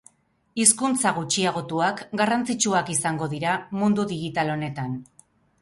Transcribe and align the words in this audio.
Hizkuntza 0.61 1.11
gutxiagotuak 1.17 2.01
garrantzitsuak 2.21 2.91
izango 2.97 3.31
dira 3.35 3.55
mundu 3.83 4.11
digital 4.15 4.55
honetan. 4.57 4.99